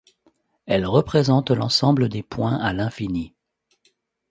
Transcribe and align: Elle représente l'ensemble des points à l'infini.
Elle 0.65 0.87
représente 0.87 1.51
l'ensemble 1.51 2.09
des 2.09 2.23
points 2.23 2.57
à 2.57 2.73
l'infini. 2.73 3.35